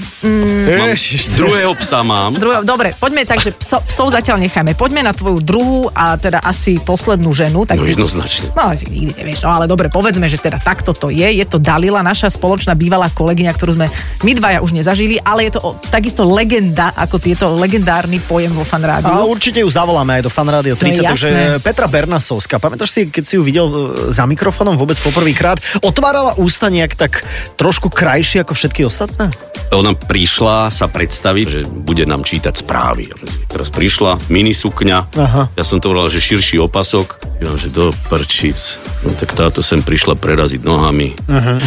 [0.76, 2.36] mám, Ježiš, to- druhého psa mám.
[2.36, 4.76] Druhé, dobre, poďme tak, že pso, psov zatiaľ necháme.
[4.76, 7.64] Poďme na tvoju druhú a teda asi poslednú ženu.
[7.64, 8.52] Tak No jednoznačne.
[8.52, 9.40] No, nikdy nevieš.
[9.40, 11.24] No ale dobre, povedzme, že teda takto to je.
[11.24, 13.86] Je to Dalila, naša spoločná bývalá kolegyňa, ktorú sme
[14.20, 18.68] my dvaja už nezažili, ale je to o, takisto legenda, ako tieto legendárny pojem vo
[18.68, 21.62] fan A určite ju zavoláme aj do Fan Radio To je 30, takže jasné.
[21.64, 23.76] Petra Bernasovská, pamätáš si, keď si ju videl e,
[24.12, 27.24] za mikrofónom vôbec poprvýkrát, otvárala ústa nejak tak
[27.56, 29.37] trošku krajšie ako všetky ostatné?
[29.68, 33.12] Ona prišla sa predstaviť, že bude nám čítať správy.
[33.52, 35.12] Teraz prišla, mini sukňa.
[35.12, 35.42] Aha.
[35.52, 37.20] Ja som to volal, že širší opasok.
[37.44, 38.56] Ja, že do prčic.
[39.04, 41.12] No tak táto sem prišla preraziť nohami.
[41.28, 41.60] Uh-huh.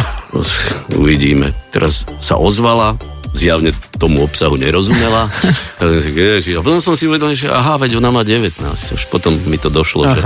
[0.98, 1.54] Uvidíme.
[1.70, 2.98] Teraz sa ozvala,
[3.32, 5.30] zjavne tomu obsahu nerozumela.
[5.82, 8.62] A potom som si uvedomil, že aha, veď ona má 19.
[8.70, 10.22] Už potom mi to došlo, že,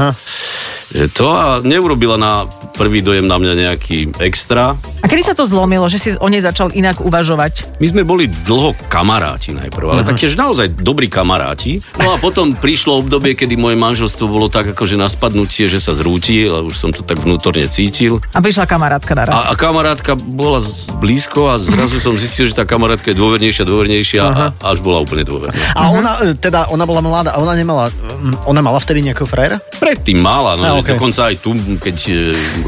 [0.92, 2.45] že to a neurobila na
[2.77, 4.77] prvý dojem na mňa nejaký extra.
[5.01, 7.81] A kedy sa to zlomilo, že si o nej začal inak uvažovať?
[7.81, 10.12] My sme boli dlho kamaráti najprv, ale uh-huh.
[10.12, 11.81] taktiež naozaj dobrí kamaráti.
[11.97, 15.97] No a potom prišlo obdobie, kedy moje manželstvo bolo tak akože na spadnutie, že sa
[15.97, 18.21] zrúti, ale už som to tak vnútorne cítil.
[18.37, 19.33] A prišla kamarátka naraz.
[19.33, 20.61] A, a kamarátka bola
[21.01, 25.26] blízko a zrazu som zistil, že tá kamarátka je dôvernejšia, dôvernejšia a až bola úplne
[25.26, 25.52] dôverná.
[25.76, 29.28] A ona, e, teda, ona bola mladá a ona nemala, mm, ona mala vtedy nejakého
[29.28, 29.61] frajera?
[29.76, 30.96] Predtým mala, no, A, okej.
[30.96, 32.14] dokonca aj tu, keď e,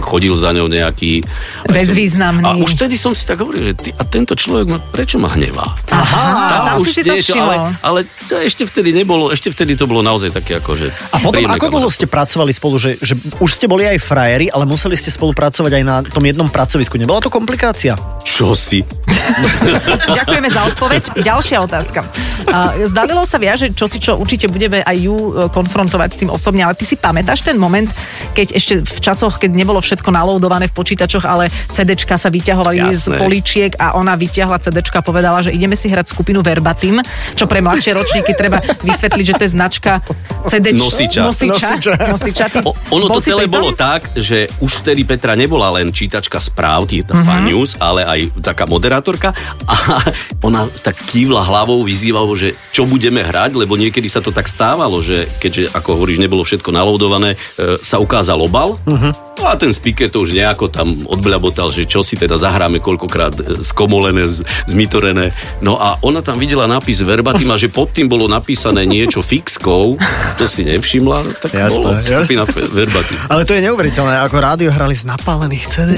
[0.03, 1.25] chodil za ňou nejaký...
[1.69, 2.45] Bezvýznamný.
[2.45, 5.33] A už vtedy som si tak hovoril, že ty, a tento človek, ma, prečo ma
[5.33, 5.67] hnevá?
[5.95, 7.49] Aha, tam už si to niečo, všimol.
[7.49, 10.93] ale, ale to ešte vtedy nebolo, ešte vtedy to bolo naozaj také ako, že...
[11.15, 14.67] A potom, ako dlho ste pracovali spolu, že, že už ste boli aj frajeri, ale
[14.67, 16.99] museli ste spolupracovať aj na tom jednom pracovisku.
[16.99, 17.95] Nebola to komplikácia?
[18.25, 18.83] Čo si?
[20.19, 21.03] Ďakujeme za odpoveď.
[21.23, 22.01] Ďalšia otázka.
[22.49, 26.17] Uh, S Dalilou sa viaže, čo si čo určite budeme aj ju uh, konfrontovať s
[26.19, 27.87] tým osobne, ale ty si pamätáš ten moment,
[28.35, 33.15] keď ešte v časoch, keď nebolo všetko naloadované v počítačoch, ale CDčka sa vyťahovali z
[33.15, 33.17] Jasné.
[33.21, 36.99] poličiek a ona vyťahla CDčka a povedala, že ideme si hrať skupinu Verbatim,
[37.39, 40.03] čo pre mladšie ročníky treba vysvetliť, že to je značka
[40.49, 40.79] CDč...
[40.81, 41.21] Nosiča.
[41.23, 41.69] Nosiča.
[41.79, 41.93] Nosiča.
[42.11, 42.45] Nosiča.
[42.51, 46.81] Ty, O, ono to celé bolo tak, že už vtedy Petra nebola len čítačka správ,
[46.89, 47.05] Mhm.
[47.11, 47.43] uh-huh.
[47.45, 49.35] news, ale aj taká moderátorka
[49.69, 49.77] a
[50.49, 55.01] ona tak kývla hlavou, vyzývala, že čo budeme hrať, lebo niekedy sa to tak stávalo,
[55.01, 59.13] že keďže, ako hovoríš, nebolo všetko naloadované, e, sa ukázal obal uh-huh.
[59.45, 63.43] a ten speaker to už nejako tam odbľabotal, že čo si teda zahráme koľkokrát e,
[63.63, 65.33] skomolené, z- zmitorené.
[65.65, 69.97] No a ona tam videla nápis verbatim a že pod tým bolo napísané niečo fixkou,
[70.39, 73.19] to si nevšimla, tak Jasné, bolo skupina Fe- verbatim.
[73.29, 75.91] Ale to je neuveriteľné, ako rádio hrali z napálených CD.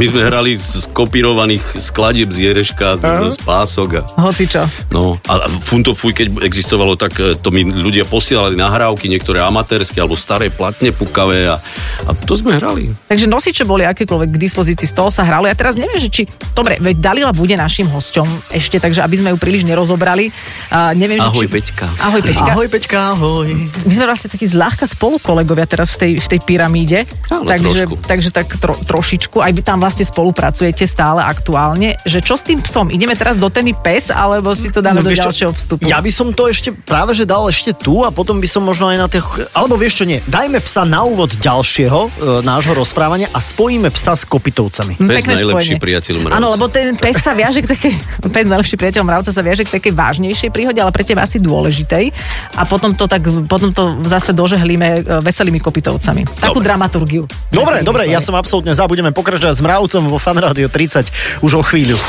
[0.00, 3.00] My sme hrali z kopírovaných skladieb z Jereška,
[3.32, 4.60] z pások a Hoci čo.
[4.92, 9.96] No a Funto Fuj, keď existovalo, tak e, to mi ľudia posielali nahrávky, niektoré amatérske
[9.96, 11.56] alebo staré platne pukavé a,
[12.04, 12.92] a to sme hrali.
[13.08, 15.48] Takže nosiče boli akékoľvek k dispozícii, z toho sa hralo.
[15.48, 16.28] Ja teraz neviem, že či...
[16.52, 20.28] Dobre, veď Dalila bude našim hosťom ešte, takže aby sme ju príliš nerozobrali.
[20.68, 21.52] A neviem, že Ahoj, či...
[21.56, 21.86] Peťka.
[21.96, 22.50] Ahoj, Peťka.
[22.52, 23.48] Ahoj, Peťka, ahoj.
[23.88, 27.08] My sme vlastne takí zľahka spolukolegovia teraz v tej, v tej pyramíde.
[27.32, 28.04] Áno, takže, trošku.
[28.04, 29.40] takže tak tro, trošičku.
[29.40, 31.96] Aj vy tam vlastne spolupracujete stále aktuálne.
[32.04, 32.90] Že čo s tým psom?
[32.90, 35.86] Ideme teraz do témy pes, alebo si to dáme No, do ďalšieho vstupu?
[35.86, 38.90] Ja by som to ešte práve že dal ešte tu a potom by som možno
[38.90, 39.22] aj na tých...
[39.54, 40.18] Alebo vieš čo, nie.
[40.26, 42.08] Dajme psa na úvod ďalšieho e,
[42.42, 44.98] nášho rozprávania a spojíme psa s kopitovcami.
[44.98, 45.78] Hm, Pes pekné najlepší spojenie.
[45.78, 46.36] priateľ mravca.
[46.42, 47.92] Áno, lebo ten pes sa viaže k takej,
[48.34, 52.10] pes najlepší priateľ mravca sa viaže k takej vážnejšej príhode, ale pre teba asi dôležitej.
[52.58, 56.26] A potom to tak, potom to zase dožehlíme e, veselými kopitovcami.
[56.42, 56.66] Takú Dobre.
[56.66, 57.22] dramaturgiu.
[57.54, 58.90] Dobre, dobre, ja som absolútne za.
[58.90, 62.00] Budeme pokračovať s mravcom vo Fan Radio 30 už o chvíľu.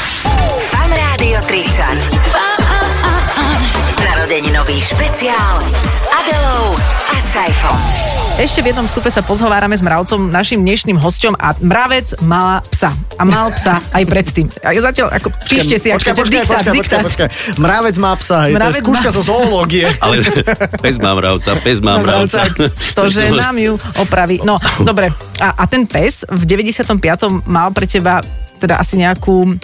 [1.22, 2.18] Rádio 30.
[4.02, 6.74] Narodeninový špeciál s Adelou
[7.14, 7.78] a Saifom.
[8.42, 12.98] Ešte v jednom vstupe sa pozhovárame s mravcom, našim dnešným hosťom a mravec má psa.
[13.22, 14.50] A mal psa aj predtým.
[14.66, 17.02] A ja zatiaľ, ako, píšte si, počkaj, počkaj, diktát, počkaj, počkaj, diktát.
[17.06, 17.28] počkaj.
[17.62, 19.86] Mravec má psa, hej, to je Mravec skúška má zo zoológie.
[20.02, 20.26] Ale
[20.82, 22.50] pes má mravca, pes má mravca.
[22.98, 24.42] To, že nám ju opraví.
[24.42, 25.14] No, dobre.
[25.38, 26.98] A, a ten pes v 95.
[27.46, 28.26] mal pre teba
[28.58, 29.62] teda asi nejakú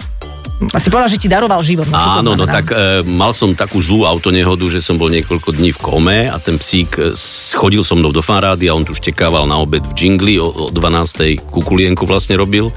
[0.57, 1.85] asi povedal, že ti daroval život.
[1.85, 5.13] No, čo to Áno, no tak e, mal som takú zlú autonehodu, že som bol
[5.13, 8.73] niekoľko dní v kome a ten psík e, s- chodil so mnou do fanrády a
[8.73, 11.37] on tu štekával na obed v džingli, o, o 12.
[11.53, 12.73] kukulienku vlastne robil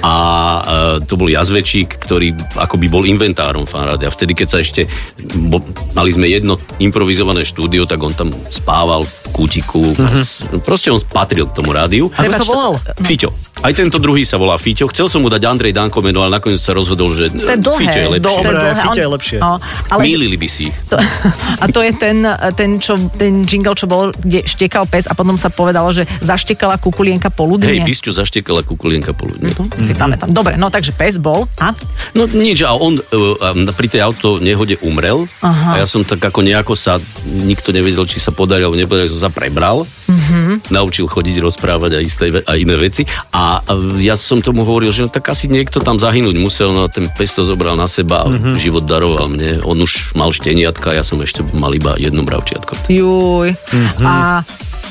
[0.00, 0.60] a e,
[1.04, 4.88] to bol jazvečík, ktorý akoby bol inventárom fanrády a vtedy, keď sa ešte,
[5.52, 5.60] bo,
[5.92, 10.64] mali sme jedno improvizované štúdio, tak on tam spával v kútiku, mm-hmm.
[10.64, 12.08] proste on patril k tomu rádiu.
[12.16, 12.72] Ako sa volal?
[13.04, 13.48] Fiťo.
[13.58, 14.86] Aj tento druhý sa volá Fiťo.
[14.94, 17.80] Chcel som mu dať Andrej Danko meno, ale nakoniec sa rozhodol, že To je dlhé.
[17.82, 18.22] Fiťo je lepšie.
[18.22, 18.86] Dobre, To je dlhé.
[18.86, 19.38] On- je lepšie.
[19.38, 19.52] No,
[19.88, 20.76] ale Mýlili by si ich.
[20.86, 20.96] to,
[21.62, 22.16] a to je ten,
[22.54, 26.78] ten, čo, ten jingle, čo bol, kde štekal pes a potom sa povedalo, že zaštekala
[26.78, 27.82] kukulienka Hej, poludne.
[27.82, 29.50] Bisťu zaštekala kukulienka poludne.
[29.78, 30.30] Si pamätám.
[30.30, 31.74] Dobre, no takže pes bol a
[32.12, 33.02] No nič, a on uh,
[33.72, 35.74] pri tej auto nehode umrel Aha.
[35.74, 39.18] a ja som tak ako nejako sa, nikto nevedel, či sa podarí alebo nepodarí, som
[39.18, 40.72] sa prebral, Mhm.
[40.72, 43.66] naučil chodiť, rozprávať a, isté, a iné veci a uh,
[43.98, 47.07] ja som tomu hovoril, že no, tak asi niekto tam zahynúť musel, no a ten
[47.14, 48.56] pes to zobral na seba a Mhm.
[48.56, 49.62] život daroval mne.
[49.62, 52.88] On už mal šteniatka, ja som ešte mal iba jedno mravčiatko.
[52.88, 53.54] juj.
[54.02, 54.42] A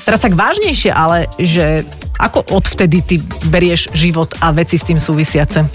[0.04, 1.84] teraz tak vážnejšie, ale že
[2.18, 5.66] ako odvtedy ty berieš život a veci s tým súvisiace?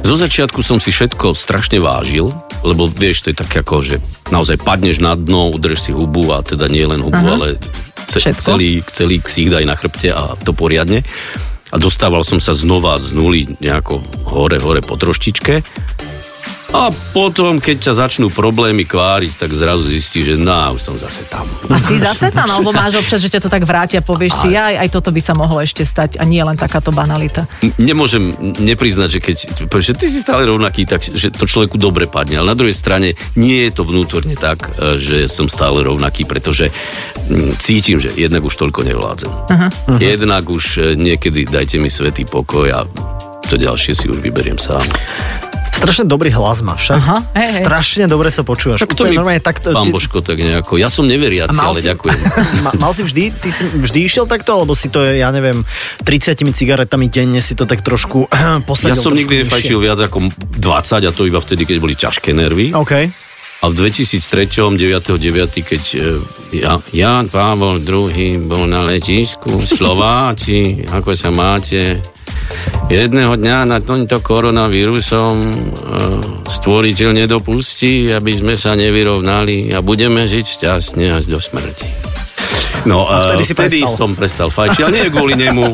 [0.00, 2.30] Zo začiatku som si všetko strašne vážil,
[2.62, 4.00] lebo vieš, to je tak ako, že
[4.30, 7.34] naozaj padneš na dno, udrž si hubu a teda nie len hubu, Aha.
[7.36, 7.48] ale
[8.08, 11.04] ce, celý, celý ksík daj na chrbte a to poriadne.
[11.68, 15.60] A dostával som sa znova z nuly nejako hore, hore po troštičke.
[16.68, 21.24] A potom, keď ťa začnú problémy kváriť, tak zrazu zistíš, že no, už som zase
[21.24, 21.48] tam.
[21.72, 24.84] A si zase tam, alebo máš občas, že ťa to tak vrátia, povieš si, aj,
[24.84, 27.48] aj toto by sa mohlo ešte stať a nie len takáto banalita.
[27.80, 29.36] Nemôžem nepriznať, že keď,
[29.72, 33.16] pretože ty si stále rovnaký, tak že to človeku dobre padne, ale na druhej strane
[33.32, 36.68] nie je to vnútorne tak, e, že som stále rovnaký, pretože
[37.56, 39.32] cítim, že jednak už toľko nevládzem.
[39.56, 39.68] Aha.
[39.96, 42.84] Jednak už e, niekedy dajte mi svetý pokoj a
[43.48, 44.84] to ďalšie si už vyberiem sám.
[45.72, 46.90] Strašne dobrý hlas máš?
[46.90, 47.62] Aha, hej, hej.
[47.62, 48.82] Strašne dobre sa počúvaš.
[48.82, 52.18] Tak to mi, normálne takto, pán ty- Božko, tak nejako, ja som neveriaci, ale ďakujem.
[52.66, 55.62] Ma, mal si vždy, ty si vždy išiel takto, alebo si to, ja neviem,
[56.02, 58.26] 30 cigaretami denne si to tak trošku
[58.68, 62.34] posadil Ja som nikdy nefajčil viac ako 20 a to iba vtedy, keď boli ťažké
[62.34, 62.74] nervy.
[62.74, 62.92] OK.
[63.58, 65.98] A v 2003, 9.9., keď e,
[66.62, 71.98] ja, Jan Pavol II bol na letisku, Slováci, ako sa máte?
[72.88, 75.56] Jedného dňa na tomto koronavírusom e,
[76.48, 82.07] stvoriteľ nedopustí, aby sme sa nevyrovnali a budeme žiť šťastne až do smrti.
[82.86, 83.98] No, A vtedy e, si vtedy prestal.
[83.98, 85.64] som prestal fajčiť, ale nie kvôli nemu.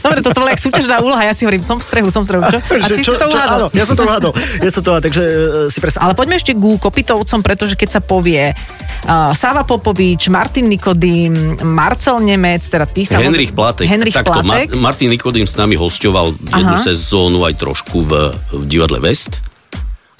[0.00, 2.42] Dobre, toto bola jak súťažná úloha, ja si hovorím, som v strehu, som v strehu,
[2.48, 2.58] čo?
[2.58, 3.68] A ty si to áno, uhádol.
[3.74, 4.32] ja som to uhádol.
[4.60, 5.98] Ja som to uhádol, takže uh, si presne...
[6.02, 12.18] Ale poďme ešte ku Kopitovcom, pretože keď sa povie uh, Sava Popovič, Martin Nikodým, Marcel
[12.22, 13.20] Nemec, teda ty sa...
[13.20, 13.86] Henrich Platek.
[13.86, 14.74] Henrich Takto, Platek.
[14.74, 16.82] Mar- Martin Nikodým s nami hostoval jednu Aha.
[16.82, 18.12] sezónu aj trošku v,
[18.54, 19.49] v divadle West.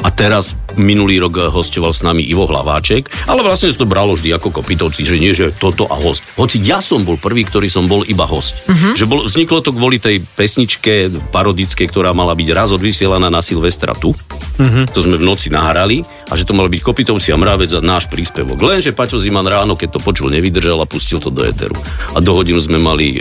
[0.00, 4.32] A teraz minulý rok hostoval s nami Ivo Hlaváček, ale vlastne sa to bralo vždy
[4.32, 6.24] ako kopitovci, že nie, že toto a host.
[6.40, 8.64] Hoci ja som bol prvý, ktorý som bol iba host.
[8.70, 8.96] Mhm.
[8.96, 13.92] Že bol, vzniklo to kvôli tej pesničke parodické, ktorá mala byť raz odvysielaná na Silvestra
[13.92, 14.16] tu.
[14.56, 14.92] Mhm.
[14.96, 18.08] To sme v noci nahrali a že to malo byť Kopitovci a Mravec a náš
[18.08, 18.60] príspevok.
[18.60, 21.76] Lenže Paťo Ziman ráno, keď to počul, nevydržal a pustil to do éteru.
[22.16, 23.20] A do hodinu sme mali e,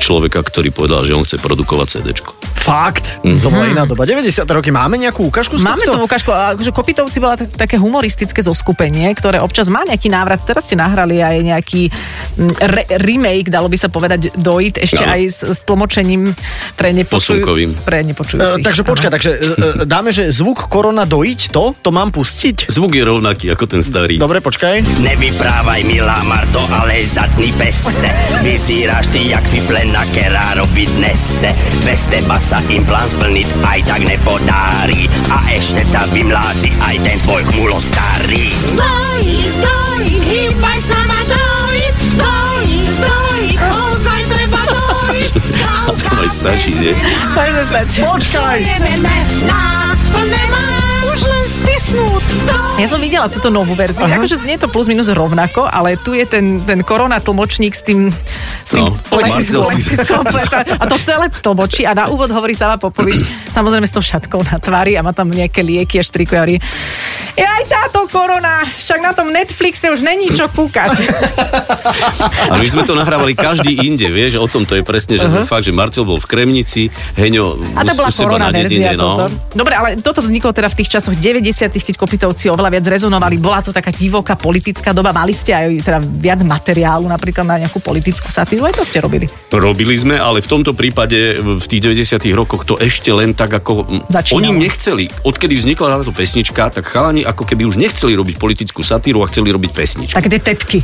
[0.00, 2.32] človeka, ktorý povedal, že on chce produkovať CDčko.
[2.54, 3.20] Fakt?
[3.22, 4.04] To bola iná doba.
[4.04, 4.22] 90.
[4.46, 4.70] roky.
[4.70, 5.66] Máme nejakú ukážku z Mhm.
[5.66, 5.98] Máme tohto?
[5.98, 10.40] to ukážku, a akože Kopitovci bola tak, také humoristické zoskupenie, ktoré občas má nejaký návrat.
[10.40, 15.12] Teraz ste nahrali aj nejaký mm, re- remake, dalo by sa povedať, dojít, ešte Áno.
[15.12, 16.30] aj s, s tlmočením
[16.72, 17.42] pre, nepočuj-
[17.80, 18.62] pre E, nepočujúcich.
[18.62, 19.46] takže počkaj, takže e, e,
[19.84, 21.74] dáme, že zvuk korona dojiť to?
[21.76, 22.68] To mám pustiť?
[22.68, 24.16] Zvuk je rovnaký ako ten starý.
[24.16, 25.02] Dobre, počkaj.
[25.02, 28.06] Nevyprávaj milá Marto, ale zadný pesce
[28.40, 31.50] Vysíráš ty jak fiflena, ktorá robiť nesce
[31.82, 37.42] Bez teba sa implán zvlniť aj tak nepodári A ešte ta vymláci aj ten tvoj
[37.54, 45.32] chmulo starý Dojím, dojím, hýbaj s nama dojím, dojím, dojím, ozaj treba dojiť.
[45.86, 46.92] To aj stačí, nie?
[47.36, 48.00] Takže stačí.
[48.02, 48.58] Počkaj!
[48.62, 49.16] Nemá
[50.22, 50.91] stisnúť.
[52.80, 54.08] Ja som videla túto novú verziu.
[54.08, 54.18] Aha.
[54.18, 58.10] Akože znie to plus minus rovnako, ale tu je ten, ten korona tlmočník s tým,
[58.64, 60.24] s tým No, plexisklom,
[60.82, 64.56] a to celé tlmočí a na úvod hovorí Sava Popovič, samozrejme s tou šatkou na
[64.56, 66.56] tvári a má tam nejaké lieky a štrikuje a hovorí,
[67.62, 70.98] aj táto korona, však na tom Netflixe už není čo kúkať.
[72.52, 75.46] A my sme to nahrávali každý inde, vieš, o tom to je presne, že sme
[75.46, 79.14] fakt, že Marcel bol v Kremnici, Heňo A to bola u seba na dedine, no.
[79.14, 79.24] toto.
[79.54, 83.36] Dobre, ale toto vzniklo teda v tých časoch 90 keď Kopitovci oveľa viac rezonovali.
[83.38, 85.10] Bola to taká divoká politická doba.
[85.10, 88.64] Mali ste aj teda viac materiálu napríklad na nejakú politickú satíru.
[88.64, 89.26] Aj to ste robili.
[89.50, 93.86] Robili sme, ale v tomto prípade v tých 90 rokoch to ešte len tak ako...
[94.08, 94.38] Začínalo.
[94.38, 99.24] Oni nechceli, odkedy vznikla táto pesnička, tak chalani ako keby už nechceli robiť politickú satíru
[99.24, 100.16] a chceli robiť pesničku.
[100.16, 100.78] Také tie tetky.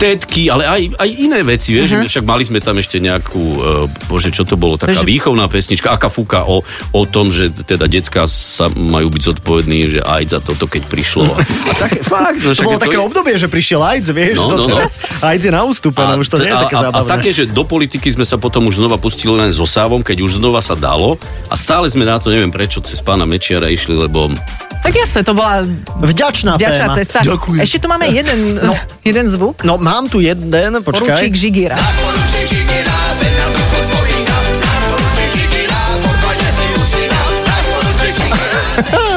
[0.00, 2.08] Tetky, ale aj, aj iné veci, vieš, uh-huh.
[2.08, 5.92] však mali sme tam ešte nejakú, uh, bože, čo to bolo, taká Že- výchovná pesnička,
[5.92, 6.62] aká fúka o,
[6.94, 10.86] o tom, že teda decka sa majú byť zodpovední, že aj AIDS a toto, keď
[10.86, 11.34] prišlo.
[11.34, 11.42] A,
[11.74, 14.78] tak, fakt, to bolo také to obdobie, že prišiel AIDS, vieš, no, no, no.
[14.78, 17.10] teraz AIDS je na ústupe, no už to nie je také zábavné.
[17.10, 20.06] A, a také, že do politiky sme sa potom už znova pustili len so Sávom,
[20.06, 21.18] keď už znova sa dalo
[21.50, 24.30] a stále sme na to, neviem prečo, cez pána Mečiara išli, lebo
[24.80, 25.60] tak jasne, to bola
[26.00, 26.96] vďačná, vďačná téma.
[26.96, 27.18] cesta.
[27.20, 27.62] Ďakujem.
[27.62, 28.72] Ešte tu máme jeden, no.
[29.04, 29.60] jeden zvuk.
[29.60, 30.48] No mám tu jeden,
[30.80, 31.20] počkaj.
[31.20, 31.76] Poručík Žigira.
[31.76, 32.89] Poručík Žigira.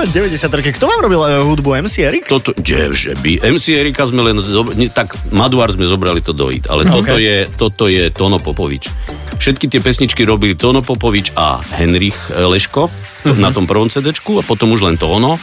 [0.06, 0.76] 93.
[0.76, 1.80] Kto vám robil uh, hudbu?
[1.88, 2.26] MC Erik?
[2.28, 3.44] Toto, že by.
[3.44, 4.76] MC Erika sme len, zob...
[4.92, 7.08] tak Maduár sme zobrali to do IT, ale no, okay.
[7.08, 8.92] toto, je, toto je Tono Popovič.
[9.40, 13.40] Všetky tie pesničky robili Tono Popovič a Henrich eh, Leško mm-hmm.
[13.40, 15.40] na tom prvom CD a potom už len Tono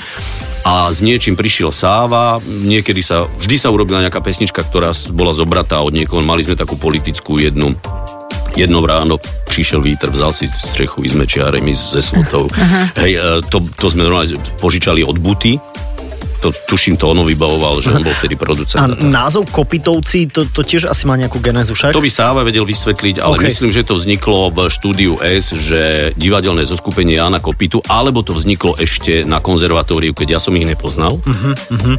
[0.60, 5.80] a s niečím prišiel Sáva, niekedy sa, vždy sa urobila nejaká pesnička, ktorá bola zobratá
[5.80, 7.72] od niekoho, mali sme takú politickú jednu
[8.58, 12.50] Jednou ráno prišiel vítr, vzal si strechu, ísť mečiaremi ze slotov.
[12.98, 15.58] Hej, e, to, to sme normálne požičali od Buty,
[16.40, 18.80] to, tuším, to ono vybavoval, že on bol vtedy producent.
[18.80, 21.92] A názov Kopitovci, to, to tiež asi má nejakú genézu však?
[21.92, 23.40] To by Sáva vedel vysvetliť, ale OK.
[23.44, 23.48] okay.
[23.52, 28.80] myslím, že to vzniklo v štúdiu S, že divadelné zoskupenie Jana Kopitu, alebo to vzniklo
[28.80, 31.20] ešte na konzervatóriu, keď ja som ich nepoznal.
[31.20, 31.96] Uh-huh, uh-huh.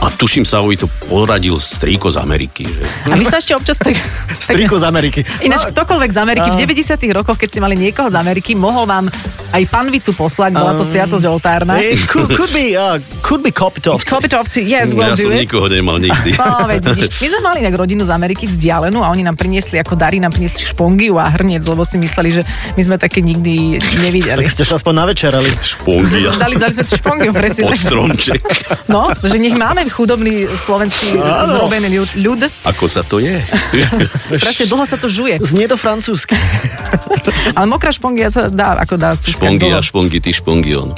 [0.00, 2.64] A tuším, Sávovi to poradil strýko z Ameriky.
[2.64, 2.80] Že...
[3.12, 3.92] A vy sa ešte občas tak...
[4.40, 5.20] Striko z Ameriky.
[5.44, 9.10] Ináč ktokoľvek z Ameriky, v 90 rokoch, keď ste mali niekoho z Ameriky, mohol vám
[9.52, 11.82] aj panvicu poslať, bola to sviatosť oltárna.
[11.82, 14.06] It could, could be, uh, could be Kopitovci.
[14.06, 15.42] Kopitovci, yes, will ja do som it.
[15.42, 16.30] nikoho nemal nikdy.
[16.46, 19.98] No, veď, my sme mali inak rodinu z Ameriky vzdialenú a oni nám priniesli ako
[19.98, 22.42] dary, nám priniesli špongiu a hrniec, lebo si mysleli, že
[22.78, 24.46] my sme také nikdy nevideli.
[24.46, 25.50] Tak ste sa aspoň navečerali.
[25.58, 26.38] Špongia.
[26.38, 27.66] Dali, dali sme si špongiu, presne.
[27.66, 28.40] Pod stromček.
[28.86, 31.66] No, že nech máme chudobný slovenský Áno.
[31.66, 32.46] zrobený ľud.
[32.62, 33.42] Ako sa to je?
[34.40, 35.42] Strašne dlho sa to žuje.
[35.42, 36.38] Znie to francúzsky.
[37.58, 40.94] Ale mokrá špongia sa dá, ako dá Špongia, špongy, ty špongion.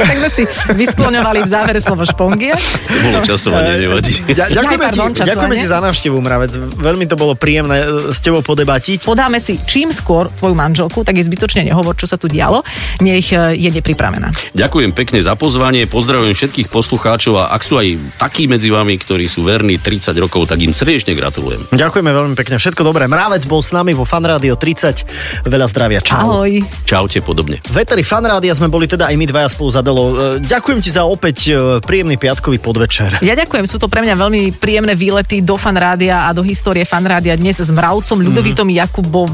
[0.00, 2.56] Tak sme si vyskloňovali v závere slovo špongia.
[2.56, 4.16] To bolo časovanie, nevadí.
[4.32, 6.52] Ďa, ďakujeme, pardon, ti, ďakujeme ti za návštevu, Mravec.
[6.80, 7.86] Veľmi to bolo príjemné e,
[8.16, 9.04] s tebou podebatiť.
[9.04, 12.64] Podáme si čím skôr tvoju manželku, tak je zbytočne nehovor, čo sa tu dialo.
[13.04, 14.56] Nech e, je nepripravená.
[14.56, 19.28] Ďakujem pekne za pozvanie, pozdravujem všetkých poslucháčov a ak sú aj takí medzi vami, ktorí
[19.28, 21.68] sú verní 30 rokov, tak im srdečne gratulujem.
[21.76, 23.04] Ďakujeme veľmi pekne, všetko dobré.
[23.04, 25.44] Mravec bol s nami vo Fanrádio 30.
[25.44, 26.40] Veľa zdravia, čau.
[26.40, 26.64] Ahoj.
[26.88, 27.60] Čaute, podobne.
[27.68, 30.14] V Eteri Fanrádia sme boli teda aj my dvaja spolu za Delou.
[30.14, 33.18] E, Ďakujem ti za opäť e, príjemný piatkový podvečer.
[33.26, 37.34] Ja ďakujem, sú to pre mňa veľmi príjemné výlety do fanrádia a do histórie fanrádia
[37.34, 39.26] dnes s Mravcom, Ľudovitom Jakubov...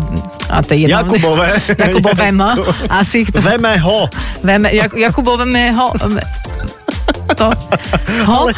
[0.48, 1.04] A to je jedno.
[1.04, 1.52] Jakubové.
[1.84, 2.40] Jakubovem.
[3.04, 3.44] Asi to...
[3.44, 4.08] Veme ho.
[4.40, 5.92] Veme, Jak, Jakubovemého...
[7.28, 7.50] To.
[8.28, 8.34] Ho?
[8.38, 8.50] Ale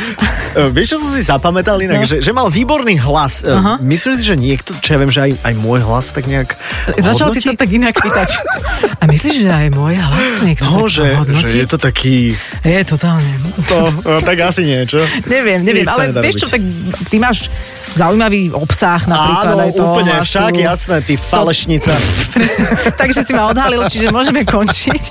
[0.54, 2.02] e, vieš, čo som si zapamätal inak?
[2.02, 2.06] No.
[2.06, 3.40] Že, že mal výborný hlas.
[3.40, 3.78] E, Aha.
[3.78, 6.54] Myslíš si, že niekto, čo ja viem, že aj, aj môj hlas tak nejak
[6.94, 7.48] Začal si hodnotí?
[7.48, 8.28] sa tak inak pýtať.
[9.00, 11.46] A myslíš, že aj môj hlas niekto No, tak že, hodnotí?
[11.46, 12.16] že je to taký...
[12.60, 13.30] Je, totálne.
[13.66, 14.98] To, no, tak asi nie, čo?
[15.24, 16.60] Neviem, neviem, Nič ale vieš čo, tak
[17.06, 17.46] ty máš
[17.88, 19.46] zaujímavý obsah napríklad.
[19.48, 20.26] Áno, aj toho úplne, hlasu.
[20.28, 21.92] však jasné, ty falešnica.
[22.34, 22.66] Presne.
[22.92, 25.02] Takže si ma odhalil, čiže môžeme končiť.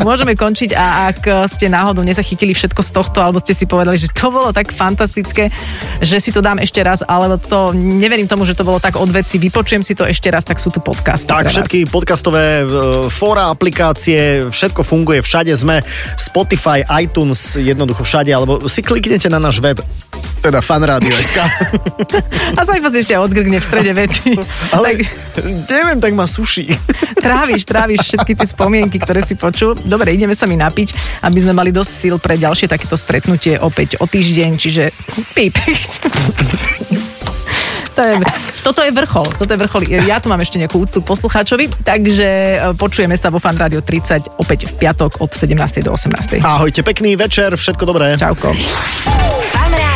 [0.00, 4.08] Môžeme končiť a ak ste náhodou nezachytili všetko z tohto, alebo ste si povedali, že
[4.08, 5.52] to bolo tak fantastické,
[6.00, 9.12] že si to dám ešte raz, ale to neverím tomu, že to bolo tak od
[9.12, 9.36] veci.
[9.36, 11.28] Vypočujem si to ešte raz, tak sú tu podcasty.
[11.28, 11.54] Tak, pre vás.
[11.60, 12.66] všetky podcastové e,
[13.12, 15.84] fóra, aplikácie, všetko funguje, všade sme,
[16.16, 19.76] Spotify, iTunes, jednoducho všade, alebo si kliknete na náš web,
[20.44, 21.38] teda fanradio.sk.
[22.58, 24.36] A Saifa si ešte odgrgne v strede vety.
[24.76, 25.00] Ale
[25.32, 26.68] Tak neviem, tak ma suší.
[27.16, 29.72] tráviš, tráviš všetky tie spomienky, ktoré si počul.
[29.80, 33.96] Dobre, ideme sa mi napiť, aby sme mali dosť síl pre ďalšie takéto stretnutie opäť
[33.98, 34.92] o týždeň, čiže
[35.32, 35.56] píp.
[37.94, 38.18] To je,
[38.66, 39.86] toto je vrchol, toto je vrchol.
[40.02, 44.34] Ja tu mám ešte nejakú úctu poslucháčovi, takže e, počujeme sa vo Fan Radio 30
[44.34, 45.54] opäť v piatok od 17.
[45.86, 46.42] do 18.
[46.42, 48.18] Ahojte, pekný večer, všetko dobré.
[48.18, 48.50] Čauko.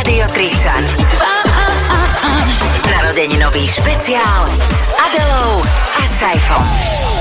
[0.09, 1.05] Rádio 30.
[2.89, 5.61] Narodeninový špeciál s Adelou
[6.01, 7.18] a Saifom.